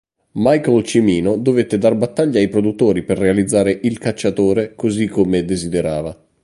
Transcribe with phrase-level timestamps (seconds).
[0.31, 6.19] Michael Cimino dovette dar battaglia ai produttori per realizzare "Il cacciatore" così come desiderava.